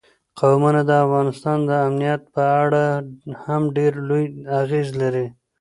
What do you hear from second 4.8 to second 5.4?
لري.